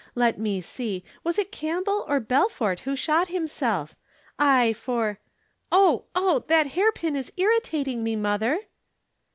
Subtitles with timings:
[0.15, 3.93] Let me see, was it Campbell or Belfort who shot himself?
[4.39, 5.19] I for
[5.71, 6.05] oh!
[6.15, 6.43] oh!
[6.47, 8.61] that hairpin is irritating me, mother."